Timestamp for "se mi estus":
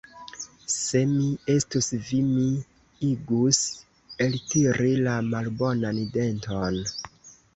0.75-1.89